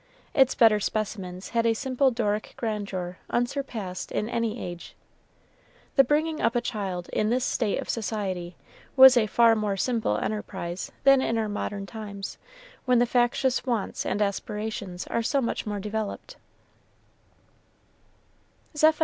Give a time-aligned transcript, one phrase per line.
[0.33, 4.95] Its better specimens had a simple Doric grandeur unsurpassed in any age.
[5.95, 8.55] The bringing up a child in this state of society
[8.95, 12.39] was a far more simple enterprise than in our modern times,
[12.85, 16.35] when the factious wants and aspirations are so much more developed.